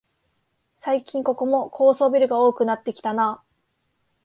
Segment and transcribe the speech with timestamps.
[0.77, 3.43] 最近ここも高層ビルが多くなってきたなあ